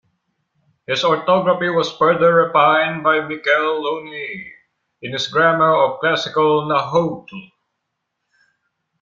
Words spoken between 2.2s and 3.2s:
refined by